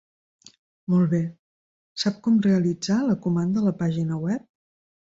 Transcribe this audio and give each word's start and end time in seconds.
Molt 0.93 1.11
bé, 1.11 1.19
sap 2.05 2.19
com 2.29 2.41
realitzar 2.49 2.99
la 3.13 3.21
comanda 3.29 3.65
a 3.65 3.69
la 3.71 3.77
pàgina 3.85 4.23
web? 4.27 4.53